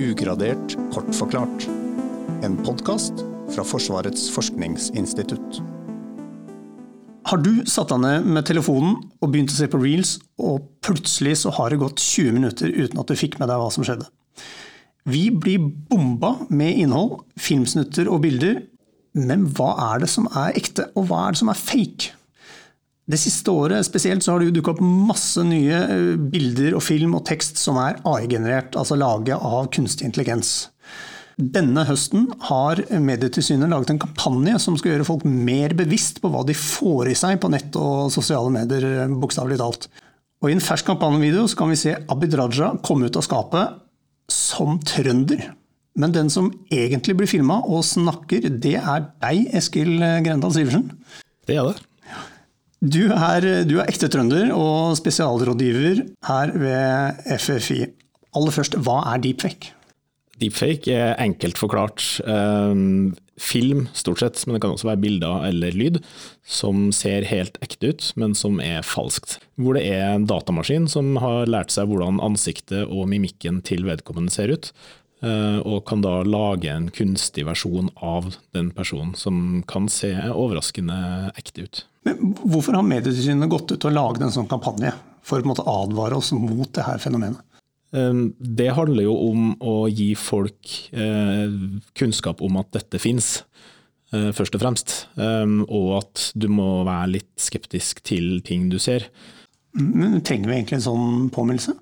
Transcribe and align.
Ugradert 0.00 0.78
kort 0.94 1.10
forklart. 1.12 1.66
En 2.40 2.54
podkast 2.64 3.18
fra 3.52 3.64
Forsvarets 3.66 4.30
forskningsinstitutt. 4.32 5.58
Har 7.28 7.42
du 7.44 7.50
satt 7.68 7.92
deg 7.92 8.00
ned 8.00 8.30
med 8.32 8.46
telefonen 8.48 8.94
og 9.20 9.28
begynt 9.28 9.52
å 9.52 9.58
se 9.58 9.68
på 9.68 9.80
reels, 9.82 10.14
og 10.40 10.64
plutselig 10.80 11.42
så 11.42 11.52
har 11.58 11.68
det 11.68 11.82
gått 11.82 12.00
20 12.00 12.32
minutter 12.38 12.72
uten 12.72 13.02
at 13.02 13.12
du 13.12 13.18
fikk 13.18 13.36
med 13.42 13.52
deg 13.52 13.60
hva 13.60 13.68
som 13.74 13.84
skjedde? 13.84 14.08
Vi 15.04 15.26
blir 15.36 15.68
bomba 15.92 16.32
med 16.48 16.80
innhold, 16.80 17.26
filmsnutter 17.36 18.08
og 18.08 18.22
bilder, 18.24 18.62
men 19.20 19.50
hva 19.52 19.74
er 19.90 20.06
det 20.06 20.08
som 20.14 20.30
er 20.32 20.56
ekte, 20.56 20.88
og 20.94 21.10
hva 21.10 21.26
er 21.26 21.36
det 21.36 21.42
som 21.42 21.52
er 21.52 21.60
fake? 21.60 22.14
Det 23.10 23.18
siste 23.18 23.50
året 23.50 23.86
spesielt 23.86 24.22
så 24.22 24.34
har 24.34 24.42
det 24.42 24.50
jo 24.50 24.58
dukka 24.58 24.74
opp 24.76 24.82
masse 24.84 25.42
nye 25.46 25.78
eh, 25.82 26.18
bilder 26.30 26.76
og 26.78 26.84
film 26.84 27.16
og 27.18 27.24
tekst 27.26 27.58
som 27.58 27.78
er 27.80 27.98
AI-generert, 28.06 28.76
altså 28.78 28.98
laget 28.98 29.40
av 29.40 29.70
kunstig 29.74 30.06
intelligens. 30.06 30.68
Denne 31.40 31.86
høsten 31.88 32.26
har 32.50 32.82
Medietilsynet 33.00 33.70
laget 33.72 33.94
en 33.94 34.02
kampanje 34.02 34.58
som 34.60 34.76
skal 34.78 34.92
gjøre 34.94 35.08
folk 35.08 35.24
mer 35.24 35.72
bevisst 35.78 36.20
på 36.20 36.30
hva 36.30 36.44
de 36.46 36.54
får 36.54 37.10
i 37.10 37.16
seg 37.16 37.40
på 37.40 37.50
nett 37.50 37.78
og 37.80 38.12
sosiale 38.14 38.52
medier, 38.54 38.86
eh, 39.06 39.16
bokstavelig 39.22 39.58
talt. 39.62 39.88
Og 40.40 40.52
I 40.52 40.56
en 40.56 40.64
fersk 40.64 40.92
kampanjevideo 40.92 41.48
kan 41.58 41.72
vi 41.72 41.80
se 41.80 41.96
Abid 42.12 42.36
Raja 42.38 42.74
komme 42.84 43.10
ut 43.10 43.18
av 43.18 43.26
skapet 43.26 43.80
som 44.30 44.78
trønder. 44.86 45.48
Men 45.98 46.14
den 46.14 46.30
som 46.30 46.52
egentlig 46.70 47.16
blir 47.18 47.28
filma 47.28 47.58
og 47.66 47.82
snakker, 47.84 48.46
det 48.62 48.78
er 48.78 49.08
deg, 49.24 49.48
Eskil 49.58 49.96
Grendal 49.98 50.54
Sivertsen. 50.54 50.92
Det 51.48 51.58
er 51.58 51.72
det. 51.72 51.89
Du 52.80 53.10
er, 53.12 53.44
du 53.68 53.76
er, 53.76 53.88
ekte 53.90 54.08
trønder 54.08 54.54
og 54.56 54.96
spesialrådgiver 54.96 56.00
her 56.28 56.54
ved 56.56 57.20
FFI. 57.36 57.82
Aller 58.36 58.56
først, 58.56 58.78
hva 58.80 59.02
er 59.12 59.20
deepfake? 59.20 59.74
Deepfake 60.40 60.94
er 60.96 61.18
enkelt 61.20 61.60
forklart 61.60 62.00
um, 62.24 63.10
film, 63.36 63.82
stort 63.92 64.22
sett, 64.22 64.40
men 64.46 64.56
det 64.56 64.62
kan 64.64 64.72
også 64.72 64.88
være 64.88 65.02
bilder 65.02 65.44
eller 65.50 65.76
lyd, 65.76 65.98
som 66.40 66.88
ser 66.96 67.28
helt 67.28 67.60
ekte 67.60 67.92
ut, 67.92 68.06
men 68.16 68.32
som 68.38 68.56
er 68.64 68.80
falskt. 68.86 69.36
Hvor 69.60 69.76
det 69.76 69.84
er 69.90 70.14
en 70.14 70.24
datamaskin 70.30 70.88
som 70.88 71.18
har 71.20 71.52
lært 71.52 71.74
seg 71.74 71.90
hvordan 71.90 72.22
ansiktet 72.24 72.88
og 72.88 73.10
mimikken 73.12 73.60
til 73.68 73.84
vedkommende 73.90 74.32
ser 74.32 74.56
ut, 74.56 74.72
Eh, 75.20 75.58
og 75.68 75.84
kan 75.88 76.00
da 76.00 76.22
lage 76.24 76.70
en 76.72 76.88
kunstig 76.96 77.44
versjon 77.44 77.90
av 78.00 78.32
den 78.56 78.70
personen, 78.72 79.12
som 79.18 79.60
kan 79.68 79.88
se 79.92 80.14
overraskende 80.30 81.32
ekte 81.36 81.66
ut. 81.66 81.82
Men 82.06 82.34
hvorfor 82.40 82.78
har 82.78 82.86
Medietilsynet 82.86 83.50
gått 83.52 83.72
ut 83.74 83.86
og 83.88 83.94
laget 83.94 84.24
en 84.24 84.34
sånn 84.34 84.48
kampanje 84.50 84.92
for 85.26 85.44
å 85.44 85.56
advare 85.84 86.16
oss 86.16 86.32
mot 86.32 86.70
det 86.72 86.86
her 86.86 87.00
fenomenet? 87.02 87.42
Eh, 87.92 88.22
det 88.38 88.70
handler 88.76 89.08
jo 89.08 89.16
om 89.28 89.50
å 89.60 89.74
gi 89.92 90.14
folk 90.18 90.72
eh, 90.92 91.52
kunnskap 91.98 92.40
om 92.46 92.60
at 92.62 92.72
dette 92.78 93.02
fins, 93.02 93.40
først 94.10 94.56
og 94.56 94.62
fremst. 94.64 94.92
Og 95.22 95.90
at 96.00 96.22
du 96.34 96.48
må 96.50 96.80
være 96.82 97.12
litt 97.12 97.28
skeptisk 97.38 98.00
til 98.02 98.40
ting 98.42 98.64
du 98.66 98.74
ser. 98.82 99.04
Men 99.78 100.18
Trenger 100.26 100.50
vi 100.50 100.56
egentlig 100.56 100.80
en 100.80 100.88
sånn 100.88 101.28
påminnelse? 101.30 101.76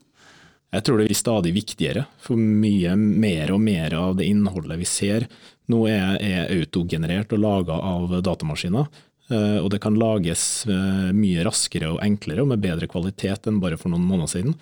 Jeg 0.69 0.84
tror 0.84 1.00
det 1.00 1.06
blir 1.08 1.16
stadig 1.16 1.55
viktigere, 1.56 2.03
for 2.20 2.36
mye 2.36 2.92
mer 2.98 3.55
og 3.55 3.62
mer 3.64 3.94
av 3.97 4.19
det 4.19 4.27
innholdet 4.28 4.77
vi 4.82 4.88
ser 4.88 5.25
nå 5.72 5.86
er, 5.88 6.19
er 6.20 6.53
autogenerert 6.53 7.32
og 7.32 7.41
laga 7.41 7.78
av 7.88 8.12
datamaskiner. 8.25 8.88
Eh, 9.28 9.58
og 9.60 9.68
det 9.74 9.80
kan 9.84 9.98
lages 10.00 10.64
eh, 10.70 11.08
mye 11.12 11.44
raskere 11.44 11.92
og 11.92 12.00
enklere 12.04 12.44
og 12.44 12.50
med 12.52 12.62
bedre 12.64 12.88
kvalitet 12.88 13.48
enn 13.48 13.60
bare 13.60 13.76
for 13.80 13.92
noen 13.92 14.06
måneder 14.08 14.32
siden. 14.32 14.56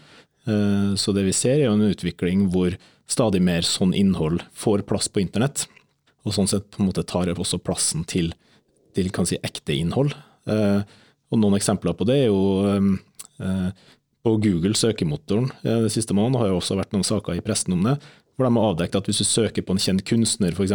Eh, 0.46 0.92
så 0.98 1.14
det 1.14 1.26
vi 1.28 1.34
ser 1.36 1.62
er 1.62 1.70
en 1.70 1.86
utvikling 1.86 2.48
hvor 2.54 2.74
stadig 3.10 3.42
mer 3.46 3.66
sånn 3.66 3.94
innhold 3.94 4.42
får 4.58 4.82
plass 4.88 5.08
på 5.12 5.22
internett. 5.22 5.68
Og 6.26 6.34
sånn 6.34 6.50
sett 6.50 6.66
på 6.74 6.82
en 6.82 6.90
måte 6.90 7.06
tar 7.06 7.30
også 7.30 7.62
plassen 7.62 8.02
til, 8.08 8.32
til 8.98 9.12
si, 9.28 9.38
ekte 9.46 9.76
innhold. 9.76 10.16
Og 10.46 11.38
noen 11.38 11.54
eksempler 11.54 11.94
på 11.94 12.06
det 12.06 12.16
er 12.24 12.26
jo 12.32 12.96
på 14.26 14.32
Google 14.42 14.74
søkemotoren 14.78 15.52
det 15.62 15.92
siste 15.94 16.14
måneden 16.18 16.40
har 16.40 16.50
jo 16.50 16.58
også 16.58 16.78
vært 16.78 16.94
noen 16.94 17.06
saker 17.06 17.38
i 17.38 17.44
pressen 17.46 17.76
om 17.76 17.86
det, 17.86 17.94
hvor 18.34 18.48
de 18.48 18.58
har 18.58 18.72
avdekket 18.72 18.98
at 18.98 19.10
hvis 19.10 19.22
du 19.22 19.28
søker 19.28 19.66
på 19.66 19.76
en 19.76 19.82
kjent 19.82 20.02
kunstner 20.06 20.54
f.eks., 20.54 20.74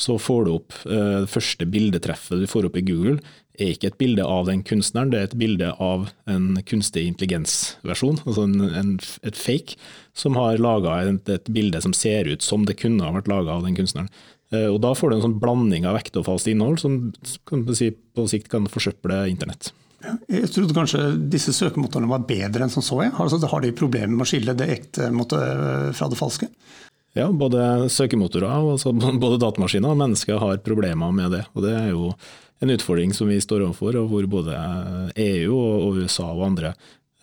så 0.00 0.16
får 0.20 0.46
du 0.46 0.50
opp 0.54 0.74
eh, 0.88 1.20
det 1.24 1.30
første 1.30 1.68
bildetreffet 1.68 2.40
du 2.40 2.48
får 2.50 2.70
opp 2.70 2.78
i 2.80 2.84
Google, 2.86 3.18
er 3.60 3.74
ikke 3.74 3.90
et 3.90 3.98
bilde 4.00 4.24
av 4.24 4.46
den 4.48 4.62
kunstneren, 4.64 5.10
det 5.12 5.18
er 5.18 5.28
et 5.28 5.38
bilde 5.40 5.70
av 5.82 6.08
en 6.30 6.54
kunstig 6.68 7.04
intelligens-versjon, 7.10 8.22
altså 8.24 8.46
en, 8.48 8.68
en, 8.80 8.94
et 9.26 9.36
fake, 9.36 9.76
som 10.16 10.38
har 10.40 10.60
laga 10.62 10.96
et, 11.04 11.28
et, 11.28 11.50
bilde 11.52 11.82
som 11.84 11.94
ser 11.96 12.30
ut 12.30 12.44
som 12.44 12.64
det 12.68 12.78
kunne 12.80 13.04
ha 13.04 13.12
vært 13.18 13.28
laga 13.30 13.58
av 13.58 13.66
den 13.66 13.76
kunstneren. 13.76 14.08
Eh, 14.54 14.68
og 14.70 14.80
Da 14.82 14.94
får 14.96 15.10
du 15.10 15.18
en 15.18 15.26
sånn 15.28 15.38
blanding 15.42 15.86
av 15.88 16.00
ekte 16.00 16.22
og 16.22 16.28
falskt 16.30 16.50
innhold 16.52 16.80
som 16.82 17.02
si, 17.76 17.92
på 17.92 18.26
sikt 18.30 18.50
kan 18.52 18.70
forsøple 18.70 19.26
internett. 19.30 19.74
Jeg 20.32 20.48
trodde 20.48 20.72
kanskje 20.72 21.02
disse 21.28 21.52
søkemotorene 21.52 22.08
var 22.08 22.24
bedre 22.24 22.64
enn 22.64 22.72
som 22.72 22.84
så. 22.84 23.02
Jeg. 23.04 23.12
Altså, 23.20 23.36
har 23.52 23.60
de 23.60 23.74
problemer 23.76 24.14
med 24.14 24.24
å 24.24 24.30
skille 24.30 24.54
det 24.56 24.70
ekte 24.78 25.10
fra 25.12 26.08
det 26.08 26.16
falske? 26.16 26.48
Ja, 27.18 27.26
både 27.34 27.88
søkemotorer, 27.90 28.52
altså 28.52 28.92
både 29.24 29.40
datamaskiner 29.42 29.94
og 29.94 29.98
mennesker 29.98 30.38
har 30.42 30.62
problemer 30.66 31.10
med 31.14 31.34
det. 31.34 31.44
Og 31.54 31.66
Det 31.66 31.74
er 31.74 31.90
jo 31.90 32.12
en 32.60 32.72
utfordring 32.76 33.14
som 33.16 33.30
vi 33.30 33.40
står 33.40 33.64
overfor, 33.66 33.98
og 33.98 34.10
hvor 34.12 34.26
både 34.30 34.56
EU 35.18 35.56
og 35.56 36.00
USA 36.00 36.28
og 36.28 36.44
andre 36.50 36.74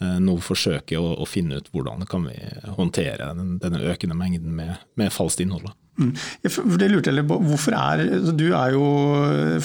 eh, 0.01 0.17
nå 0.23 0.37
forsøker 0.43 0.99
å, 0.99 1.27
finne 1.29 1.61
ut 1.61 1.69
hvordan 1.71 2.07
kan 2.09 2.25
vi 2.27 2.37
håndtere 2.77 3.29
denne 3.37 3.83
økende 3.91 4.17
mengden 4.17 4.55
med, 4.57 4.73
med 4.99 5.13
falskt 5.13 5.45
innhold. 5.45 5.69
Mm. 5.97 6.11
Det 6.43 6.89
lurte 6.91 7.13
jeg 7.13 7.25
på. 7.29 7.39
Hvorfor 7.47 7.77
er, 7.77 8.03
altså, 8.19 8.33
du 8.37 8.47
er 8.51 8.75
jo 8.75 8.89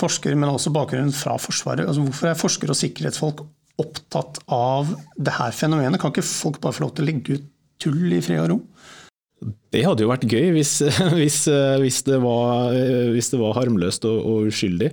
forsker, 0.01 0.37
men 0.37 0.53
også 0.53 0.73
bakgrunn 0.73 1.13
fra 1.17 1.37
Forsvaret. 1.41 1.89
Altså, 1.89 2.05
hvorfor 2.07 2.31
er 2.31 2.41
forskere 2.41 2.77
og 2.77 2.81
sikkerhetsfolk 2.81 3.43
opptatt 3.83 4.41
av 4.53 4.93
det 5.17 5.35
her 5.37 5.57
fenomenet? 5.57 6.01
Kan 6.01 6.13
ikke 6.13 6.25
folk 6.25 6.61
bare 6.63 6.77
få 6.77 6.87
lov 6.87 6.95
til 6.97 7.05
å 7.05 7.11
legge 7.11 7.39
ut 7.39 7.49
tull 7.83 8.13
i 8.15 8.23
fred 8.25 8.45
og 8.45 8.53
ro? 8.53 8.59
Det 9.73 9.83
hadde 9.87 10.05
jo 10.05 10.11
vært 10.11 10.29
gøy 10.31 10.53
hvis, 10.57 10.77
hvis, 11.19 11.43
hvis, 11.83 12.01
det, 12.07 12.19
var, 12.23 12.73
hvis 13.15 13.33
det, 13.33 13.41
var, 13.43 13.57
harmløst 13.59 14.07
og, 14.09 14.19
og, 14.23 14.49
uskyldig. 14.53 14.93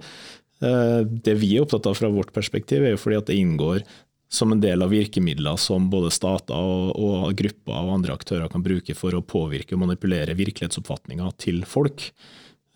Eh, 0.59 1.01
det 1.07 1.35
vi 1.39 1.53
er 1.55 1.63
opptatt 1.63 1.87
av 1.87 1.97
fra 1.97 2.11
vårt 2.11 2.33
perspektiv, 2.35 2.83
er 2.83 2.95
jo 2.95 3.01
fordi 3.01 3.19
at 3.19 3.31
det 3.31 3.39
inngår 3.39 3.83
som 4.29 4.51
en 4.53 4.61
del 4.61 4.83
av 4.85 4.91
virkemidler 4.93 5.57
som 5.57 5.87
både 5.89 6.11
stater 6.13 6.53
og, 6.53 6.91
og, 6.93 7.31
grupper 7.37 7.79
og 7.79 7.95
andre 7.95 8.13
aktører 8.13 8.51
kan 8.51 8.63
bruke 8.65 8.93
for 8.97 9.15
å 9.15 9.25
påvirke 9.25 9.73
og 9.73 9.83
manipulere 9.87 10.37
virkelighetsoppfatninga 10.37 11.31
til 11.41 11.63
folk. 11.65 12.11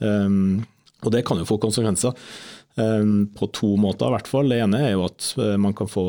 Um, 0.01 0.63
og 1.03 1.13
det 1.13 1.22
kan 1.28 1.38
jo 1.38 1.45
få 1.45 1.59
konsekvenser 1.62 2.16
um, 2.79 3.28
på 3.35 3.51
to 3.53 3.75
måter, 3.78 4.09
i 4.09 4.16
hvert 4.16 4.31
fall. 4.31 4.50
Det 4.50 4.63
ene 4.63 4.81
er 4.88 4.95
jo 4.95 5.06
at 5.06 5.29
man 5.62 5.75
kan 5.78 5.91
få 5.91 6.07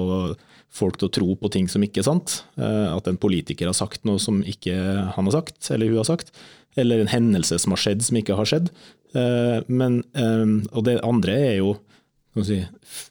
folk 0.75 0.99
til 0.99 1.09
å 1.09 1.15
tro 1.15 1.37
på 1.39 1.51
ting 1.55 1.71
som 1.71 1.85
ikke 1.87 2.03
er 2.03 2.09
sant. 2.09 2.41
Uh, 2.59 2.91
at 2.97 3.09
en 3.11 3.21
politiker 3.21 3.71
har 3.71 3.77
sagt 3.79 4.05
noe 4.09 4.23
som 4.23 4.43
ikke 4.43 4.75
han 5.15 5.31
har 5.31 5.37
sagt, 5.37 5.59
eller 5.71 5.93
hun 5.93 6.03
har 6.03 6.11
sagt. 6.11 6.35
Eller 6.79 7.03
en 7.03 7.13
hendelse 7.13 7.61
som 7.63 7.75
har 7.75 7.83
skjedd 7.85 8.03
som 8.03 8.19
ikke 8.19 8.39
har 8.39 8.51
skjedd. 8.51 8.71
Uh, 9.15 9.61
men, 9.71 10.03
um, 10.19 10.63
og 10.73 10.87
det 10.89 10.99
andre 11.07 11.39
er 11.53 11.57
jo 11.61 11.77
si, 12.43 12.65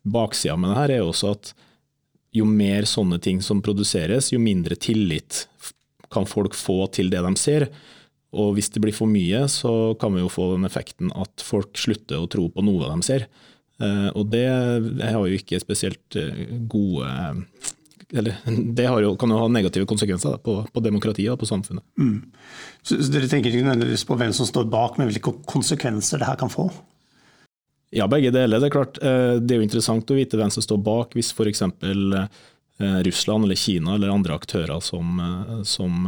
Baksida 0.03 0.57
med 0.59 0.74
det 0.74 0.81
her 0.81 0.96
er 0.97 1.03
jo 1.03 1.13
også 1.13 1.35
at 1.38 1.53
jo 2.34 2.47
mer 2.50 2.88
sånne 2.90 3.19
ting 3.22 3.40
som 3.46 3.62
produseres, 3.63 4.31
jo 4.34 4.41
mindre 4.41 4.75
tillit 4.81 5.45
kan 6.13 6.25
folk 6.30 6.57
få 6.57 6.88
til 6.94 7.12
det 7.13 7.22
de 7.25 7.34
ser. 7.40 7.68
Og 8.34 8.56
hvis 8.57 8.72
det 8.74 8.81
blir 8.81 8.95
for 8.95 9.09
mye, 9.09 9.45
så 9.51 9.94
kan 10.01 10.13
vi 10.16 10.24
jo 10.24 10.31
få 10.31 10.53
den 10.56 10.66
effekten 10.66 11.12
at 11.13 11.44
folk 11.45 11.78
slutter 11.78 12.22
å 12.22 12.30
tro 12.31 12.47
på 12.50 12.66
noe 12.66 12.90
de 12.90 13.06
ser. 13.06 13.28
Eh, 13.81 14.09
og 14.13 14.28
det 14.34 14.45
har 15.01 15.23
jo 15.25 15.39
ikke 15.39 15.61
spesielt 15.61 16.17
eh, 16.19 16.45
gode 16.69 17.09
eller 18.13 18.35
det 18.78 18.85
jo, 18.85 19.16
kan 19.17 19.31
jo 19.34 19.39
ha 19.41 19.47
negative 19.50 19.88
konsekvenser 19.89 20.35
da, 20.35 20.38
på, 20.38 20.59
på, 20.69 20.81
demokratiet 20.85 21.31
og 21.34 21.39
på 21.41 21.47
samfunnet. 21.50 21.81
Mm. 21.97 22.19
Så, 22.86 23.00
så 23.00 23.09
Dere 23.09 23.30
tenker 23.31 23.50
ikke 23.50 23.65
nødvendigvis 23.65 24.06
på 24.06 24.18
hvem 24.19 24.33
som 24.38 24.45
står 24.45 24.68
bak, 24.69 25.00
men 25.00 25.09
hvilke 25.09 25.33
konsekvenser 25.50 26.21
det 26.21 26.27
her 26.30 26.38
kan 26.38 26.51
få? 26.53 26.68
Ja, 27.94 28.06
begge 28.09 28.30
deler. 28.33 28.62
Det 28.62 28.69
er 28.69 28.75
klart, 28.75 29.00
eh, 29.01 29.39
det 29.42 29.56
er 29.56 29.63
jo 29.63 29.65
interessant 29.65 30.13
å 30.13 30.18
vite 30.19 30.38
hvem 30.38 30.53
som 30.53 30.65
står 30.65 30.83
bak, 30.86 31.18
hvis 31.18 31.33
f.eks. 31.33 31.65
Russland 33.07 33.45
eller 33.45 33.57
Kina 33.57 33.95
eller 33.95 34.13
andre 34.13 34.33
aktører 34.38 34.80
som, 34.81 35.19
som 35.65 36.07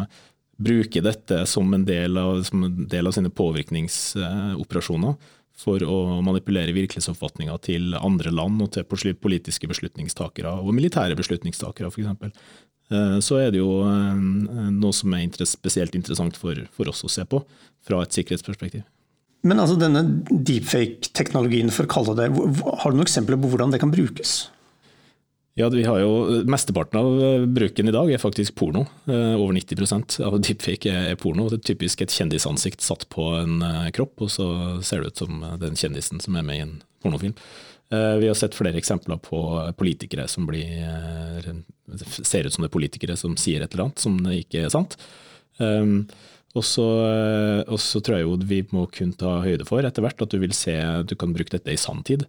bruker 0.57 1.01
dette 1.05 1.45
som 1.49 1.73
en 1.73 1.85
del 1.85 2.17
av, 2.17 2.41
som 2.43 2.63
en 2.65 2.87
del 2.89 3.07
av 3.07 3.13
sine 3.15 3.29
påvirkningsoperasjoner 3.33 5.13
for 5.55 5.83
å 5.87 6.21
manipulere 6.25 6.75
virkelighetsoppfatninga 6.75 7.55
til 7.63 7.95
andre 7.95 8.33
land 8.35 8.63
og 8.65 8.73
til 8.75 9.15
politiske 9.15 9.69
beslutningstakere 9.71 10.51
og 10.59 10.73
militære 10.75 11.15
beslutningstakere 11.15 11.91
f.eks. 11.91 12.41
Så 13.25 13.39
er 13.41 13.53
det 13.53 13.61
jo 13.63 13.79
noe 13.81 14.93
som 14.93 15.15
er 15.17 15.47
spesielt 15.47 15.95
interessant 15.97 16.37
for 16.37 16.91
oss 16.91 17.05
å 17.07 17.09
se 17.09 17.23
på 17.25 17.39
fra 17.85 18.03
et 18.03 18.13
sikkerhetsperspektiv. 18.13 18.83
Men 19.45 19.61
altså 19.61 19.77
denne 19.77 20.01
deepfake-teknologien, 20.29 21.69
for 21.73 21.85
å 21.85 21.91
kalle 21.91 22.15
det 22.17 22.29
har 22.33 22.91
du 22.91 22.97
noen 22.97 23.05
eksempler 23.05 23.37
på 23.37 23.51
hvordan 23.51 23.73
det 23.73 23.81
kan 23.81 23.93
brukes? 23.93 24.47
Ja, 25.57 25.69
vi 25.69 25.83
har 25.83 25.99
jo, 25.99 26.41
Mesteparten 26.51 26.99
av 26.99 27.21
eh, 27.23 27.45
bruken 27.47 27.87
i 27.87 27.91
dag 27.95 28.09
er 28.11 28.19
faktisk 28.19 28.57
porno. 28.59 28.81
Eh, 29.07 29.35
over 29.39 29.53
90 29.55 30.17
av 30.27 30.35
deepfake 30.43 30.91
er 30.91 31.15
porno. 31.15 31.45
Det 31.47 31.61
er 31.61 31.69
typisk 31.69 32.03
et 32.03 32.11
kjendisansikt 32.11 32.83
satt 32.83 33.05
på 33.13 33.29
en 33.37 33.63
eh, 33.63 33.87
kropp, 33.95 34.25
og 34.25 34.33
så 34.33 34.47
ser 34.83 34.99
det 34.99 35.13
ut 35.13 35.21
som 35.23 35.45
den 35.61 35.79
kjendisen 35.79 36.19
som 36.19 36.35
er 36.35 36.43
med 36.43 36.59
i 36.59 36.65
en 36.65 36.75
pornofilm. 37.03 37.37
Vi 37.85 38.25
har 38.27 38.33
sett 38.33 38.55
flere 38.57 38.79
eksempler 38.79 39.19
på 39.21 39.39
politikere 39.77 40.23
som 40.27 40.47
blir, 40.49 40.65
ser 42.09 42.47
ut 42.47 42.55
som 42.55 42.63
det 42.65 42.71
er 42.71 42.73
politikere 42.73 43.15
som 43.15 43.35
sier 43.37 43.61
et 43.61 43.75
eller 43.75 43.85
annet 43.85 44.01
som 44.01 44.15
ikke 44.33 44.63
er 44.65 44.73
sant. 44.73 44.95
Og 45.61 46.65
så, 46.65 46.87
tror 48.01 48.17
jeg 48.17 48.25
jo 48.25 48.39
vi 48.41 48.63
må 48.73 48.87
kunne 48.89 49.13
ta 49.21 49.35
høyde 49.45 49.69
for 49.69 49.85
etter 49.85 50.03
hvert 50.03 50.25
at 50.25 50.33
du 50.33 50.41
vil 50.41 50.57
se 50.57 50.73
du 51.05 51.13
kan 51.13 51.37
bruke 51.37 51.53
dette 51.53 51.77
i 51.77 51.79
sanntid. 51.79 52.25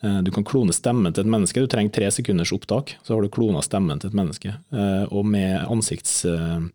Eh, 0.00 0.18
du 0.22 0.30
kan 0.30 0.46
klone 0.46 0.74
stemmen 0.74 1.14
til 1.14 1.24
et 1.24 1.30
menneske. 1.30 1.62
Du 1.62 1.70
trenger 1.70 1.94
tre 1.94 2.10
sekunders 2.14 2.52
opptak, 2.54 2.96
så 3.02 3.14
har 3.16 3.24
du 3.24 3.32
klona 3.32 3.62
stemmen 3.66 3.98
til 4.00 4.12
et 4.12 4.18
menneske. 4.18 4.54
Eh, 4.72 5.06
og 5.10 5.26
med 5.26 5.58
ansikts... 5.66 6.20
Eh, 6.28 6.68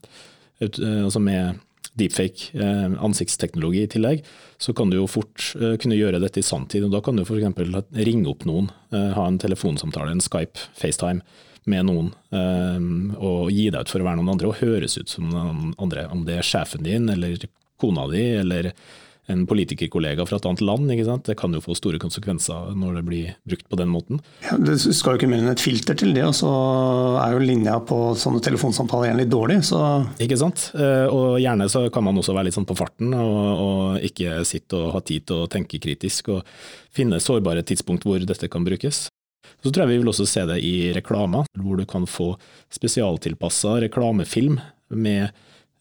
altså 0.63 1.19
med 1.19 1.57
deepfake 1.99 2.55
ansiktsteknologi 3.03 3.81
i 3.83 3.89
tillegg, 3.91 4.21
så 4.57 4.71
kan 4.73 4.89
du 4.89 4.95
jo 4.95 5.09
fort 5.11 5.49
kunne 5.81 5.97
gjøre 5.97 6.21
dette 6.23 6.39
i 6.39 6.45
sanntid. 6.45 6.85
og 6.87 6.93
Da 6.93 7.01
kan 7.03 7.19
du 7.19 7.25
f.eks. 7.25 7.83
ringe 7.99 8.31
opp 8.31 8.45
noen, 8.47 8.69
ha 8.93 9.25
en 9.27 9.37
telefonsamtale, 9.41 10.13
en 10.15 10.23
Skype, 10.23 10.71
FaceTime 10.79 11.21
med 11.69 11.85
noen, 11.89 12.09
og 13.19 13.51
gi 13.51 13.67
deg 13.67 13.83
ut 13.83 13.91
for 13.91 14.01
å 14.01 14.07
være 14.07 14.21
noen 14.21 14.31
andre 14.33 14.53
og 14.53 14.61
høres 14.63 14.95
ut 14.97 15.11
som 15.11 15.27
noen 15.27 15.75
andre. 15.75 16.07
Om 16.15 16.23
det 16.29 16.39
er 16.39 16.47
sjefen 16.47 16.87
din 16.87 17.11
eller 17.11 17.45
kona 17.83 18.07
di 18.13 18.23
eller 18.39 18.71
en 19.31 19.45
politikerkollega 19.47 20.25
fra 20.27 20.37
et 20.39 20.45
annet 20.49 20.63
land. 20.67 20.91
ikke 20.91 21.05
sant? 21.07 21.25
Det 21.29 21.37
kan 21.39 21.53
jo 21.55 21.61
få 21.63 21.75
store 21.77 21.99
konsekvenser 22.01 22.73
når 22.75 22.99
det 22.99 23.03
blir 23.07 23.29
brukt 23.47 23.69
på 23.71 23.79
den 23.79 23.91
måten. 23.91 24.19
Ja, 24.43 24.57
det 24.59 24.75
skal 24.83 25.15
jo 25.15 25.21
ikke 25.21 25.29
mer 25.31 25.43
enn 25.43 25.53
et 25.53 25.63
filter 25.63 25.97
til 25.99 26.11
det, 26.15 26.25
og 26.27 26.35
så 26.35 26.51
er 27.21 27.35
jo 27.35 27.43
linja 27.43 27.77
på 27.87 27.99
sånne 28.19 28.43
telefonsamtaler 28.43 29.09
igjen 29.09 29.21
litt 29.23 29.31
dårlig. 29.31 29.61
Så. 29.69 29.79
Ikke 30.23 30.39
sant. 30.39 30.69
Eh, 30.75 31.07
og 31.07 31.39
gjerne 31.41 31.69
så 31.71 31.85
kan 31.93 32.05
man 32.07 32.19
også 32.19 32.35
være 32.35 32.49
litt 32.49 32.57
sånn 32.57 32.67
på 32.67 32.77
farten 32.77 33.15
og, 33.15 33.41
og 33.63 34.07
ikke 34.11 34.41
sitte 34.47 34.79
og 34.79 34.97
ha 34.97 35.03
tid 35.05 35.29
til 35.29 35.43
å 35.43 35.49
tenke 35.51 35.79
kritisk 35.83 36.33
og 36.35 36.55
finne 36.93 37.21
sårbare 37.23 37.63
tidspunkt 37.65 38.07
hvor 38.07 38.19
dette 38.19 38.51
kan 38.51 38.67
brukes. 38.67 39.07
Så 39.63 39.71
tror 39.71 39.85
jeg 39.85 39.93
vi 39.93 40.01
vil 40.01 40.11
også 40.11 40.27
se 40.27 40.43
det 40.49 40.59
i 40.65 40.91
reklamer, 40.95 41.47
hvor 41.63 41.79
du 41.79 41.85
kan 41.87 42.05
få 42.09 42.33
spesialtilpassa 42.73 43.77
reklamefilm 43.85 44.59
med 44.93 45.31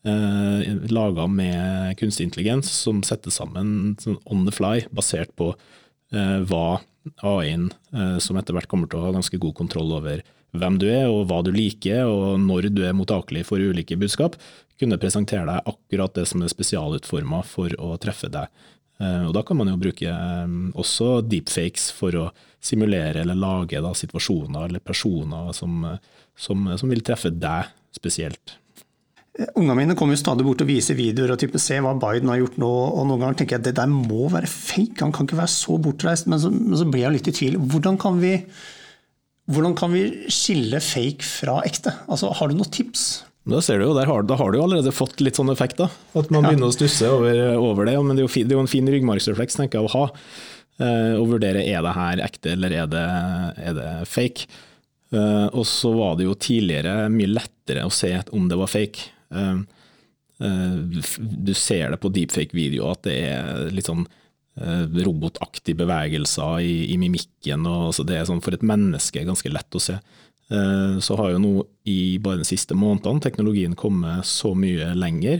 eh, 0.04 0.72
laga 0.92 1.26
med 1.26 1.96
kunstig 2.00 2.28
intelligens, 2.28 2.70
som 2.70 3.02
settes 3.06 3.38
sammen 3.40 3.96
sånn 4.02 4.18
on 4.24 4.46
the 4.46 4.54
fly, 4.54 4.86
basert 4.94 5.34
på 5.38 5.52
eh, 6.12 6.38
hva 6.48 6.80
AI-en, 7.22 7.70
eh, 7.94 8.18
som 8.22 8.38
etter 8.38 8.56
hvert 8.56 8.70
kommer 8.70 8.90
til 8.90 9.00
å 9.00 9.08
ha 9.08 9.16
ganske 9.16 9.40
god 9.42 9.56
kontroll 9.58 9.94
over 9.98 10.22
hvem 10.52 10.76
du 10.80 10.88
er 10.92 11.08
og 11.08 11.26
hva 11.30 11.40
du 11.44 11.50
liker, 11.54 12.04
og 12.06 12.40
når 12.42 12.68
du 12.74 12.82
er 12.86 12.96
mottakelig 12.96 13.46
for 13.48 13.62
ulike 13.62 13.96
budskap, 14.00 14.36
kunne 14.80 14.98
presentere 15.00 15.46
deg 15.48 15.72
akkurat 15.72 16.14
det 16.18 16.26
som 16.28 16.42
er 16.42 16.52
spesialutforma 16.52 17.42
for 17.46 17.74
å 17.80 17.94
treffe 18.02 18.30
deg. 18.32 18.50
Eh, 19.00 19.22
og 19.26 19.34
Da 19.36 19.42
kan 19.46 19.58
man 19.58 19.70
jo 19.72 19.80
bruke 19.80 20.08
eh, 20.08 20.56
også 20.78 21.20
deepfakes 21.26 21.90
for 21.96 22.18
å 22.18 22.30
simulere 22.62 23.24
eller 23.24 23.38
lage 23.38 23.80
da, 23.82 23.94
situasjoner 23.96 24.68
eller 24.68 24.82
personer 24.84 25.52
som, 25.56 25.86
som, 26.38 26.68
som 26.78 26.92
vil 26.92 27.02
treffe 27.02 27.32
deg 27.34 27.72
spesielt. 27.92 28.58
Ungene 29.32 29.78
mine 29.78 29.94
kommer 29.96 30.12
jo 30.12 30.20
stadig 30.20 30.44
bort 30.44 30.60
og 30.60 30.68
viser 30.68 30.96
videoer 30.98 31.32
og 31.32 31.40
type 31.40 31.56
se 31.62 31.78
hva 31.80 31.94
Biden 31.96 32.28
har 32.28 32.42
gjort 32.42 32.58
nå. 32.60 32.68
og 32.68 33.06
Noen 33.08 33.22
ganger 33.22 33.38
tenker 33.40 33.56
jeg 33.56 33.62
at 33.62 33.68
det 33.70 33.78
der 33.78 33.88
må 33.88 34.28
være 34.32 34.50
fake, 34.50 35.00
han 35.00 35.14
kan 35.14 35.24
ikke 35.28 35.40
være 35.40 35.54
så 35.54 35.78
bortreist. 35.80 36.28
Men 36.28 36.42
så, 36.42 36.52
men 36.52 36.76
så 36.76 36.86
blir 36.88 37.06
jeg 37.06 37.16
litt 37.16 37.30
i 37.32 37.36
tvil. 37.38 37.56
Hvordan 37.72 37.96
kan, 38.02 38.20
vi, 38.20 38.34
hvordan 39.48 39.76
kan 39.78 39.94
vi 39.96 40.04
skille 40.28 40.82
fake 40.84 41.24
fra 41.24 41.62
ekte? 41.68 41.94
Altså, 42.12 42.34
Har 42.36 42.52
du 42.52 42.58
noen 42.58 42.72
tips? 42.76 43.06
Da 43.48 43.58
ser 43.64 43.80
du 43.80 43.88
jo, 43.88 43.94
har, 43.96 44.22
da 44.28 44.36
har 44.38 44.52
du 44.52 44.60
jo 44.60 44.66
allerede 44.66 44.92
fått 44.94 45.22
litt 45.24 45.40
sånn 45.40 45.50
effekt. 45.50 45.80
da, 45.80 45.88
At 46.14 46.28
man 46.30 46.44
begynner 46.46 46.68
å 46.68 46.74
stusse 46.76 47.08
over, 47.10 47.40
over, 47.56 47.88
det. 47.88 47.96
Men 48.04 48.18
det 48.18 48.22
er, 48.22 48.28
jo, 48.28 48.44
det 48.44 48.52
er 48.52 48.60
jo 48.60 48.66
en 48.66 48.70
fin 48.70 48.90
ryggmargsrefleks 48.94 49.58
tenker 49.58 49.80
jeg, 49.80 49.88
å 49.88 49.96
ha. 49.96 50.04
Eh, 50.82 51.16
å 51.16 51.24
vurdere 51.28 51.64
er 51.64 51.80
det 51.84 51.96
her 51.96 52.22
ekte 52.28 52.52
eller 52.52 52.76
er 52.84 52.92
det, 52.92 53.06
er 53.64 53.80
det 53.80 53.88
fake. 54.12 54.46
Eh, 55.12 55.48
og 55.48 55.66
så 55.68 55.90
var 55.96 56.20
det 56.20 56.28
jo 56.28 56.38
tidligere 56.38 57.08
mye 57.12 57.32
lettere 57.32 57.88
å 57.88 57.92
se 57.92 58.14
om 58.36 58.46
det 58.52 58.60
var 58.60 58.70
fake. 58.70 59.10
Eh, 59.32 59.60
eh, 60.46 61.04
du 61.20 61.54
ser 61.54 61.92
det 61.92 62.00
på 62.02 62.10
deepfake-video 62.12 62.90
at 62.90 63.04
det 63.06 63.16
er 63.30 63.70
litt 63.74 63.88
sånn 63.88 64.04
eh, 64.04 64.84
robotaktige 65.06 65.78
bevegelser 65.82 66.64
i, 66.64 66.76
i 66.92 66.98
mimikken. 67.00 67.66
Og, 67.68 67.96
det 68.08 68.18
er 68.18 68.28
sånn 68.28 68.42
For 68.44 68.56
et 68.56 68.66
menneske 68.66 69.24
ganske 69.28 69.52
lett 69.52 69.78
å 69.78 69.82
se. 69.82 70.00
Så 70.52 71.16
har 71.16 71.30
jo 71.32 71.38
nå 71.40 71.50
i 71.88 72.18
bare 72.20 72.42
de 72.42 72.44
siste 72.44 72.74
månedene 72.76 73.22
teknologien 73.24 73.72
kommet 73.78 74.26
så 74.28 74.50
mye 74.58 74.90
lenger 74.98 75.38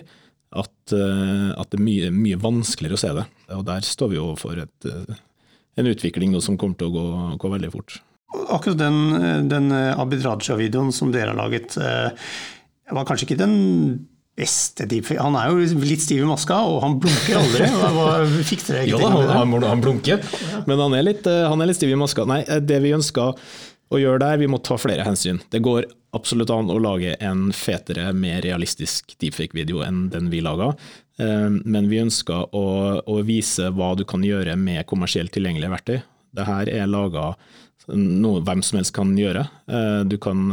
at, 0.56 0.94
at 0.94 1.68
det 1.68 1.76
er 1.76 1.82
mye, 1.84 2.08
mye, 2.14 2.38
vanskeligere 2.40 2.96
å 2.96 3.00
se 3.02 3.10
det. 3.18 3.24
Og 3.58 3.66
der 3.66 3.84
står 3.84 4.08
vi 4.14 4.20
overfor 4.22 4.62
et, 4.62 4.86
en 5.76 5.90
utvikling 5.90 6.38
som 6.40 6.56
kommer 6.56 6.80
til 6.80 6.88
å 6.88 6.94
gå, 6.94 7.04
gå 7.44 7.52
veldig 7.58 7.72
fort. 7.74 7.98
Akkurat 8.56 8.80
den, 8.80 9.50
den 9.52 9.68
Abid 9.74 10.24
Raja-videoen 10.24 10.94
som 10.96 11.12
dere 11.12 11.34
har 11.34 11.42
laget, 11.42 11.76
var 12.96 13.06
kanskje 13.08 13.30
ikke 13.30 13.42
den 13.42 13.56
beste 14.38 14.86
deepfake. 14.88 15.20
Han 15.20 15.36
er 15.36 15.50
jo 15.52 15.82
litt 15.84 16.04
stiv 16.04 16.22
i 16.22 16.28
maska, 16.28 16.56
og 16.68 16.80
han 16.84 16.96
blunker 17.02 17.40
aldri. 17.40 17.68
Hva, 17.96 18.06
fikk 18.48 18.64
dere 18.68 18.86
jo 18.88 19.00
da, 19.02 19.10
han, 19.12 19.58
han, 19.66 19.82
blunker, 19.82 20.22
men 20.68 20.80
han 20.80 20.96
er, 20.96 21.04
litt, 21.10 21.26
eh, 21.28 21.44
han 21.48 21.60
er, 21.60 21.68
litt, 21.68 21.80
stiv 21.80 21.92
i 21.92 21.98
maska. 22.00 22.26
Nei, 22.28 22.40
eh, 22.46 22.62
det 22.64 22.80
vi 22.84 22.94
ønsker 22.96 23.36
å 23.92 24.00
gjøre 24.00 24.22
der, 24.22 24.40
vi 24.40 24.48
må 24.48 24.62
ta 24.64 24.78
flere 24.80 25.04
hensyn. 25.04 25.42
Det 25.52 25.60
går 25.64 25.84
absolutt 26.16 26.52
an 26.52 26.72
å 26.72 26.78
lage 26.80 27.12
en 27.24 27.50
fetere, 27.56 28.08
mer 28.16 28.40
realistisk 28.44 29.14
deepfake-video 29.20 29.84
enn 29.84 30.06
den 30.12 30.32
vi 30.32 30.40
laga. 30.44 30.72
Eh, 31.20 31.50
men 31.52 31.92
vi 31.92 32.00
ønsker 32.00 32.56
å, 32.56 32.66
å, 33.04 33.20
vise 33.28 33.68
hva 33.76 33.92
du 34.00 34.06
kan 34.08 34.24
gjøre 34.24 34.56
med 34.56 34.88
kommersielt 34.88 35.34
tilgjengelige 35.36 35.76
verktøy. 35.76 36.00
Dette 36.32 36.72
er 36.72 36.88
laga 36.88 37.34
noe 37.92 38.40
hvem 38.46 38.62
som 38.64 38.78
helst 38.78 38.94
kan 38.96 39.10
gjøre. 39.18 39.42
Du 40.08 40.14
kan 40.22 40.46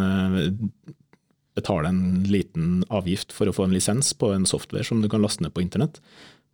betale 1.60 1.92
en 1.92 2.24
liten 2.28 2.84
avgift 2.90 3.34
for 3.36 3.50
å 3.50 3.56
få 3.56 3.68
en 3.68 3.76
lisens 3.76 4.14
på 4.18 4.32
en 4.34 4.48
software 4.50 4.88
som 4.88 5.04
du 5.04 5.10
kan 5.12 5.24
laste 5.24 5.44
ned 5.46 5.54
på 5.56 5.64
internett, 5.64 6.00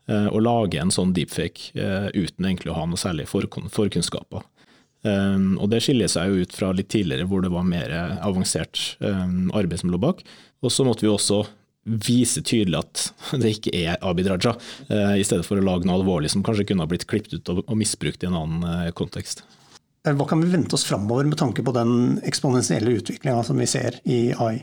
eh, 0.09 0.27
og 0.27 0.43
lage 0.45 0.81
en 0.81 0.93
sånn 0.93 1.13
deepfake 1.15 1.73
eh, 1.79 2.09
uten 2.13 2.45
egentlig 2.47 2.73
å 2.73 2.79
ha 2.79 2.85
noe 2.89 2.99
særlig 2.99 3.27
forkunnskaper. 3.29 4.45
Eh, 5.05 5.43
og 5.59 5.69
Det 5.71 5.83
skiller 5.85 6.11
seg 6.11 6.31
jo 6.31 6.45
ut 6.45 6.55
fra 6.55 6.71
litt 6.75 6.91
tidligere 6.93 7.27
hvor 7.29 7.45
det 7.45 7.53
var 7.53 7.67
mer 7.67 7.93
avansert 8.19 8.97
arbeid 9.01 9.81
som 9.81 9.93
lå 9.93 10.01
bak. 10.01 10.25
Og 10.65 10.73
så 10.73 10.87
måtte 10.87 11.05
vi 11.05 11.13
også 11.13 11.43
vise 11.85 12.41
tydelig 12.41 12.79
at 12.81 13.01
det 13.41 13.57
ikke 13.59 13.75
er 13.77 13.99
Abid 14.01 14.31
Raja, 14.31 14.55
i 14.89 15.25
stedet 15.25 15.45
for 15.45 15.62
å 15.62 15.65
lage 15.65 15.85
noe 15.85 16.00
alvorlig 16.00 16.33
som 16.33 16.41
kanskje 16.45 16.65
kunne 16.71 16.85
ha 16.85 16.89
blitt 16.89 17.05
klippet 17.09 17.38
ut 17.38 17.51
og 17.62 17.77
misbrukt 17.77 18.25
i 18.25 18.31
en 18.31 18.39
annen 18.39 18.89
kontekst. 18.97 19.45
Hva 20.05 20.25
kan 20.29 20.41
vi 20.41 20.51
vente 20.51 20.75
oss 20.77 20.85
framover 20.85 21.25
med 21.25 21.38
tanke 21.39 21.63
på 21.65 21.74
den 21.74 22.19
eksponentielle 22.29 22.93
utviklinga 23.00 23.41
som 23.43 23.57
vi 23.57 23.65
ser 23.69 23.97
i 24.05 24.19
AI? 24.38 24.59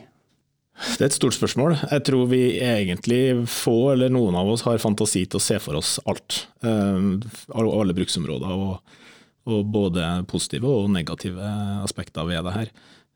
Det 0.82 1.04
er 1.04 1.10
et 1.10 1.16
stort 1.16 1.36
spørsmål. 1.36 1.76
Jeg 1.78 2.04
tror 2.08 2.28
vi 2.30 2.42
egentlig 2.58 3.22
få, 3.50 3.92
eller 3.94 4.10
noen 4.12 4.36
av 4.38 4.50
oss, 4.50 4.64
har 4.66 4.82
fantasi 4.82 5.24
til 5.30 5.38
å 5.38 5.42
se 5.42 5.58
for 5.62 5.78
oss 5.78 5.96
alt. 6.10 6.44
Uh, 6.64 7.22
alle 7.54 7.96
bruksområder, 7.96 8.50
og, 8.50 8.96
og, 9.46 9.60
både 9.74 10.08
positive 10.30 10.70
og 10.70 10.90
negative 10.94 11.52
aspekter 11.82 12.26
ved 12.28 12.42
det 12.48 12.54
her. 12.56 12.72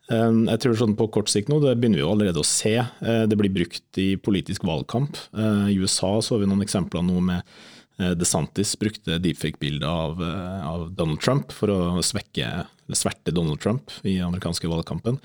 Uh, 0.07 0.45
jeg 0.53 0.61
tror 0.63 0.77
sånn 0.79 0.95
På 0.99 1.09
kort 1.11 1.31
sikt 1.33 1.49
nå, 1.51 1.59
det 1.65 1.75
begynner 1.81 1.99
vi 1.99 2.05
jo 2.05 2.13
allerede 2.15 2.43
å 2.43 2.47
se. 2.47 2.77
Uh, 3.03 3.25
det 3.27 3.39
blir 3.41 3.55
brukt 3.55 4.03
i 4.03 4.13
politisk 4.19 4.67
valgkamp. 4.67 5.19
I 5.35 5.79
USA 5.81 6.17
så 6.23 6.39
vi 6.39 6.51
noen 6.51 6.65
eksempler 6.67 7.05
nå 7.07 7.23
med 7.33 7.57
DeSantis 7.97 8.75
brukte 8.77 9.17
deepfake-bilder 9.25 9.89
av, 9.89 10.19
av, 10.21 10.83
Donald 10.99 11.23
Trump 11.25 11.55
for 11.57 11.73
å 11.73 12.03
svekke, 12.05 12.67
sverte 12.93 13.33
Donald 13.33 13.63
Trump 13.65 13.95
i 14.05 14.19
amerikanske 14.21 14.69
valgkampen. 14.69 15.17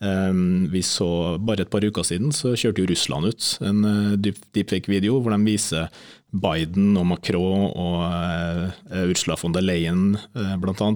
Ehm, 0.00 0.68
vi 0.70 0.82
så 0.86 1.38
Bare 1.42 1.64
et 1.64 1.70
par 1.72 1.82
uker 1.82 2.06
siden 2.06 2.30
så 2.34 2.52
kjørte 2.54 2.84
jo 2.84 2.90
Russland 2.90 3.32
ut 3.32 3.46
en 3.66 3.86
eh, 3.88 4.34
deepfake-video 4.54 5.18
hvor 5.18 5.34
de 5.34 5.40
viser 5.42 5.88
Biden 6.30 6.92
og 7.00 7.08
Macron 7.10 7.64
og 7.72 8.04
eh, 8.06 9.08
Ursula 9.10 9.34
von 9.40 9.56
der 9.56 9.66
Leyen 9.66 10.12
eh, 10.36 10.54
bl.a. 10.60 10.92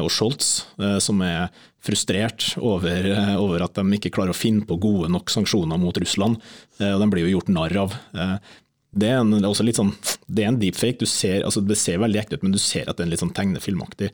og 0.00 0.08
Scholz, 0.08 0.62
som 1.04 1.18
er 1.20 1.50
frustrert 1.84 2.54
over, 2.56 3.04
over, 3.36 3.60
at 3.66 3.76
de 3.76 3.98
ikke 3.98 4.14
klarer 4.16 4.32
å 4.32 4.38
finne 4.38 4.64
på 4.64 4.78
gode 4.80 5.10
nok 5.12 5.28
sanksjoner 5.28 5.76
mot 5.76 5.98
Russland. 6.00 6.38
og 6.80 7.02
De 7.02 7.08
blir 7.12 7.26
jo 7.26 7.34
gjort 7.34 7.50
narr 7.52 7.76
av. 7.82 7.98
Det 8.96 9.10
er, 9.10 9.20
en, 9.20 9.36
det, 9.36 9.74
sånn, 9.76 9.92
det 10.24 10.46
er 10.46 10.48
en, 10.54 10.60
deepfake. 10.62 11.04
Ser, 11.04 11.44
altså 11.44 11.60
det 11.60 11.76
ser 11.76 12.00
veldig 12.00 12.22
ekte 12.22 12.38
ut, 12.38 12.46
men 12.48 12.56
du 12.56 12.62
ser 12.64 12.88
at 12.88 12.96
det 12.96 13.04
er 13.04 13.12
litt 13.12 13.20
sånn 13.20 13.34
tegnefilmaktig. 13.36 14.08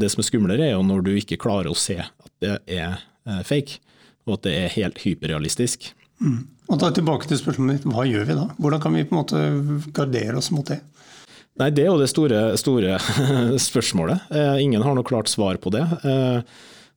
Det 0.00 0.10
som 0.12 0.22
er 0.22 0.26
skumlere, 0.28 0.66
er 0.66 0.74
jo 0.74 0.82
når 0.86 1.04
du 1.06 1.12
ikke 1.16 1.38
klarer 1.42 1.70
å 1.72 1.78
se 1.78 1.98
at 2.02 2.32
det 2.44 2.58
er 2.66 2.98
eh, 3.26 3.42
fake, 3.46 3.80
og 4.26 4.38
at 4.38 4.46
det 4.46 4.54
er 4.58 4.74
helt 4.76 5.00
hyperrealistisk. 5.04 5.90
Mm. 6.20 6.44
Og 6.66 6.80
da 6.82 6.90
Tilbake 6.90 7.28
til 7.30 7.38
spørsmålet 7.38 7.76
mitt, 7.76 7.88
hva 7.94 8.04
gjør 8.08 8.24
vi 8.26 8.36
da? 8.38 8.46
Hvordan 8.58 8.82
kan 8.82 8.96
vi 8.96 9.04
på 9.06 9.14
en 9.14 9.20
måte 9.20 9.90
gardere 9.94 10.38
oss 10.40 10.50
mot 10.54 10.66
det? 10.66 10.80
Nei, 11.60 11.70
Det 11.70 11.84
er 11.84 11.92
jo 11.92 12.00
det 12.00 12.10
store, 12.12 12.40
store 12.60 12.96
spørsmålet. 13.70 14.26
Eh, 14.34 14.56
ingen 14.64 14.82
har 14.84 14.96
noe 14.96 15.06
klart 15.06 15.30
svar 15.32 15.60
på 15.62 15.72
det. 15.74 15.84
Eh, 16.04 16.40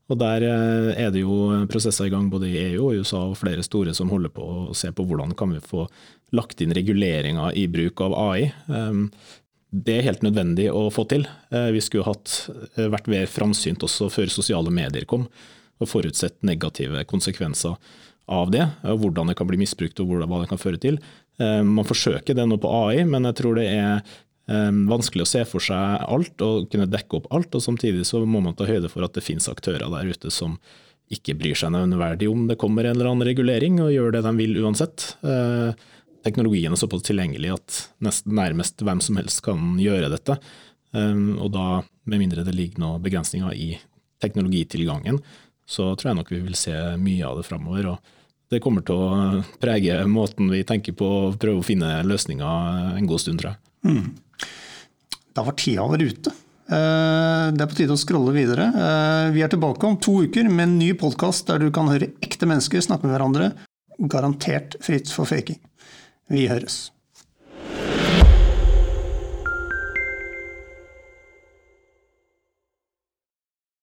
Og 0.09 0.17
Der 0.17 0.41
er 0.41 1.11
det 1.13 1.21
jo 1.21 1.67
prosesser 1.69 2.07
i 2.07 2.09
gang 2.09 2.31
både 2.33 2.47
i 2.49 2.57
EU 2.71 2.87
og 2.87 2.95
USA 2.97 3.19
og 3.29 3.35
flere 3.37 3.61
store 3.61 3.93
som 3.93 4.09
holder 4.09 4.31
på 4.33 4.41
å 4.41 4.73
se 4.73 4.89
på 4.89 5.05
hvordan 5.05 5.35
kan 5.37 5.53
vi 5.53 5.61
få 5.61 5.83
lagt 6.33 6.63
inn 6.65 6.73
reguleringer 6.73 7.53
i 7.53 7.67
bruk 7.69 8.01
av 8.01 8.15
AI. 8.17 8.47
Det 9.69 9.99
er 9.99 10.07
helt 10.07 10.23
nødvendig 10.25 10.67
å 10.73 10.87
få 10.93 11.03
til. 11.11 11.27
Vi 11.49 11.81
skulle 11.85 12.07
hatt, 12.07 12.49
vært 12.75 13.09
mer 13.11 13.29
framsynt 13.29 13.83
også 13.85 14.07
før 14.09 14.31
sosiale 14.33 14.71
medier 14.73 15.05
kom, 15.09 15.27
og 15.79 15.87
forutsett 15.91 16.39
negative 16.43 17.03
konsekvenser 17.09 17.75
av 18.29 18.49
det. 18.53 18.65
Hvordan 18.81 19.29
det 19.29 19.37
kan 19.37 19.49
bli 19.49 19.59
misbrukt 19.61 20.01
og 20.01 20.15
hva 20.23 20.41
det 20.41 20.49
kan 20.49 20.61
føre 20.61 20.81
til. 20.81 20.97
Man 21.39 21.85
forsøker 21.87 22.33
det 22.35 22.47
nå 22.49 22.57
på 22.61 22.71
AI, 22.81 23.05
men 23.05 23.29
jeg 23.29 23.37
tror 23.39 23.61
det 23.61 23.67
er 23.69 24.01
vanskelig 24.89 25.27
å 25.27 25.29
se 25.29 25.45
for 25.45 25.61
seg 25.61 26.01
alt 26.09 26.41
og 26.41 26.71
kunne 26.73 26.89
dekke 26.89 27.19
opp 27.19 27.29
alt, 27.37 27.53
og 27.53 27.61
samtidig 27.61 28.07
så 28.09 28.23
må 28.25 28.41
man 28.41 28.57
ta 28.57 28.65
høyde 28.65 28.89
for 28.89 29.05
at 29.05 29.13
det 29.13 29.25
finnes 29.25 29.49
aktører 29.51 29.85
der 29.93 30.09
ute 30.09 30.33
som 30.33 30.57
ikke 31.13 31.35
bryr 31.37 31.57
seg 31.57 31.73
nevneverdig 31.73 32.27
om 32.29 32.47
det 32.49 32.57
kommer 32.61 32.85
en 32.85 32.97
eller 32.97 33.11
annen 33.11 33.25
regulering, 33.29 33.77
og 33.81 33.93
gjør 33.93 34.17
det 34.17 34.25
de 34.25 34.33
vil 34.41 34.59
uansett. 34.61 35.11
Teknologien 36.25 36.73
er 36.73 36.79
såpass 36.79 37.05
tilgjengelig 37.07 37.53
at 37.55 37.77
nesten 38.03 38.35
nærmest 38.35 38.81
hvem 38.83 39.01
som 39.03 39.19
helst 39.19 39.43
kan 39.45 39.77
gjøre 39.79 40.11
dette. 40.11 40.39
Ehm, 40.97 41.37
og 41.39 41.51
da, 41.55 41.81
med 42.09 42.21
mindre 42.21 42.43
det 42.47 42.55
ligger 42.57 42.83
noen 42.83 43.03
begrensninger 43.03 43.55
i 43.55 43.69
teknologitilgangen, 44.19 45.21
så 45.69 45.93
tror 45.95 46.11
jeg 46.11 46.19
nok 46.19 46.31
vi 46.33 46.41
vil 46.43 46.57
se 46.57 46.75
mye 46.99 47.27
av 47.27 47.39
det 47.39 47.45
framover. 47.47 47.93
Og 47.93 48.51
det 48.51 48.61
kommer 48.63 48.83
til 48.85 48.97
å 48.97 49.43
prege 49.61 50.01
måten 50.09 50.49
vi 50.51 50.65
tenker 50.67 50.97
på 50.97 51.07
å 51.07 51.33
prøve 51.39 51.61
å 51.61 51.65
finne 51.65 51.99
løsninger 52.07 52.97
en 52.97 53.09
god 53.09 53.23
stund, 53.23 53.41
tror 53.41 53.53
jeg. 53.53 53.59
Mm. 53.85 54.49
Da 55.37 55.45
var 55.45 55.55
tida 55.59 55.85
vår 55.87 56.03
ute. 56.09 56.33
Eh, 56.69 57.45
det 57.53 57.63
er 57.63 57.69
på 57.69 57.77
tide 57.77 57.95
å 57.95 58.01
scrolle 58.01 58.33
videre. 58.35 58.67
Eh, 58.73 59.29
vi 59.35 59.45
er 59.45 59.53
tilbake 59.53 59.87
om 59.87 59.97
to 60.01 60.19
uker 60.25 60.49
med 60.49 60.65
en 60.67 60.77
ny 60.81 60.91
podkast 60.97 61.47
der 61.49 61.61
du 61.61 61.69
kan 61.73 61.89
høre 61.89 62.11
ekte 62.25 62.49
mennesker 62.49 62.83
snakke 62.83 63.07
med 63.07 63.15
hverandre. 63.15 63.51
Garantert 64.09 64.77
fritt 64.83 65.13
for 65.13 65.29
faking. 65.29 65.61
Vi 66.29 66.47
høres. 66.47 66.93